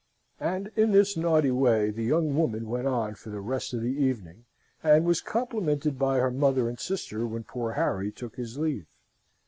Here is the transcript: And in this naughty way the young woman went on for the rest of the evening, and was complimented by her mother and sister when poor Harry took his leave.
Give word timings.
And 0.39 0.71
in 0.75 0.93
this 0.93 1.15
naughty 1.15 1.51
way 1.51 1.91
the 1.91 2.03
young 2.03 2.35
woman 2.35 2.67
went 2.67 2.87
on 2.87 3.13
for 3.13 3.29
the 3.29 3.39
rest 3.39 3.71
of 3.75 3.81
the 3.81 3.93
evening, 4.03 4.45
and 4.81 5.05
was 5.05 5.21
complimented 5.21 5.99
by 5.99 6.17
her 6.17 6.31
mother 6.31 6.67
and 6.67 6.79
sister 6.79 7.27
when 7.27 7.43
poor 7.43 7.73
Harry 7.73 8.11
took 8.11 8.35
his 8.35 8.57
leave. 8.57 8.87